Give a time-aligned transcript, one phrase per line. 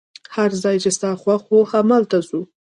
[0.35, 2.41] هر ځای چي ستا خوښ وو، همالته ځو.